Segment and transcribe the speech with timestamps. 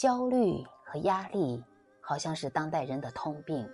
[0.00, 1.62] 焦虑和压力
[2.00, 3.68] 好像是当代人的通病。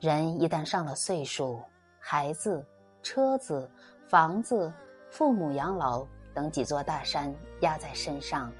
[0.00, 1.60] 人一旦上了岁数，
[2.00, 2.66] 孩子、
[3.02, 3.70] 车子、
[4.08, 4.72] 房子、
[5.10, 7.30] 父母养老等几座大山
[7.60, 8.50] 压在身上，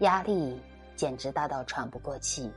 [0.00, 0.60] 压力
[0.96, 2.50] 简直大到喘不过气。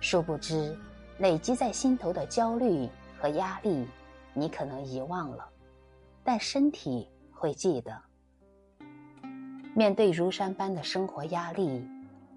[0.00, 0.76] 殊不知，
[1.18, 3.86] 累积在心头的焦虑和压力，
[4.32, 5.48] 你可能遗忘了，
[6.24, 7.96] 但身体会记得。
[9.72, 11.88] 面对如山般的生活压力，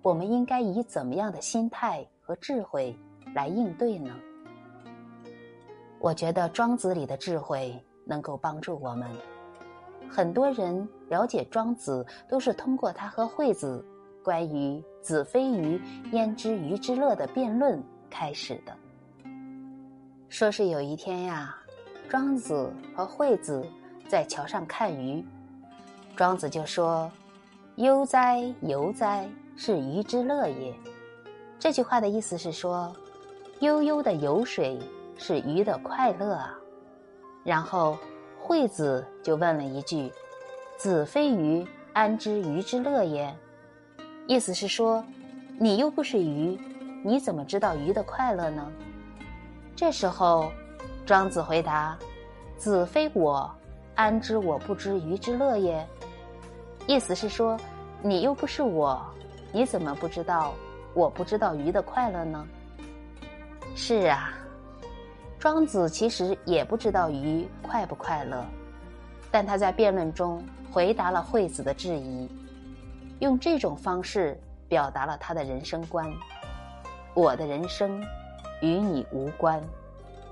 [0.07, 2.97] 我们应该以怎么样的心态和智慧
[3.35, 4.16] 来应对呢？
[5.99, 9.05] 我觉得《庄子》里的智慧能够帮助我们。
[10.09, 13.85] 很多人了解庄子，都是通过他和惠子
[14.23, 15.77] 关于“子非鱼，
[16.13, 18.73] 焉知鱼之乐”的辩论开始的。
[20.30, 21.53] 说是有一天呀，
[22.08, 23.67] 庄子和惠子
[24.08, 25.21] 在桥上看鱼，
[26.16, 27.11] 庄子就说
[27.75, 30.73] ：“悠哉，游哉，是鱼之乐也。”
[31.59, 32.95] 这句话的意思是说，
[33.59, 34.80] 悠悠的游水。
[35.19, 36.53] 是鱼的快乐啊，
[37.44, 37.97] 然后
[38.39, 40.13] 惠子就问了一句
[40.78, 43.35] ：“子非鱼，安知鱼之乐也？”
[44.30, 45.03] 意思是说，
[45.58, 46.55] 你又不是鱼，
[47.03, 48.72] 你怎么知道鱼的快乐呢？
[49.75, 50.52] 这时候，
[51.03, 51.97] 庄子回答
[52.58, 53.52] ：“子非我，
[53.95, 55.83] 安知我不知鱼之乐也？”
[56.85, 57.58] 意思是说，
[58.03, 59.03] 你又不是我，
[59.58, 60.53] 你怎么不知道
[60.94, 62.45] 我不知道鱼的快乐呢？
[63.75, 64.31] 是啊。
[65.39, 68.45] 庄子其实也不知道鱼快不快乐，
[69.31, 72.30] 但他在辩论中回答了惠子的质疑，
[73.17, 76.08] 用这种方式表达了他的人生观：
[77.16, 78.00] 我的人生
[78.61, 79.59] 与你无关。